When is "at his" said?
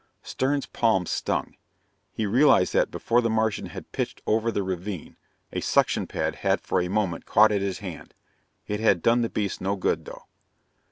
7.51-7.77